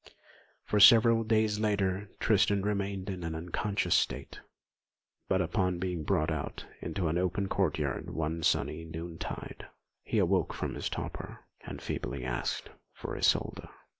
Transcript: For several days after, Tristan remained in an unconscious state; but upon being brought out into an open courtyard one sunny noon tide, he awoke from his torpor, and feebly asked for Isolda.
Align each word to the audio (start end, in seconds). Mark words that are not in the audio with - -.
For 0.65 0.79
several 0.79 1.23
days 1.23 1.63
after, 1.63 2.09
Tristan 2.19 2.63
remained 2.63 3.07
in 3.07 3.23
an 3.23 3.35
unconscious 3.35 3.93
state; 3.93 4.39
but 5.27 5.41
upon 5.43 5.77
being 5.77 6.03
brought 6.03 6.31
out 6.31 6.65
into 6.81 7.07
an 7.07 7.19
open 7.19 7.47
courtyard 7.47 8.09
one 8.09 8.41
sunny 8.41 8.83
noon 8.83 9.19
tide, 9.19 9.67
he 10.01 10.17
awoke 10.17 10.53
from 10.55 10.73
his 10.73 10.89
torpor, 10.89 11.41
and 11.65 11.83
feebly 11.83 12.25
asked 12.25 12.71
for 12.91 13.15
Isolda. 13.15 13.69